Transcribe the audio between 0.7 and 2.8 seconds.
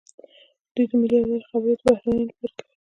دوی د ملي یووالي خبرې د بهرنیانو لپاره کوي.